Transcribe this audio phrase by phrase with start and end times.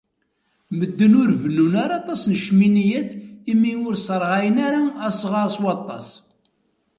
[0.77, 3.09] Medden ur bennun ara aṭas n cminiyat
[3.51, 6.07] imi ur sserɣayen ara asɣar s waṭas.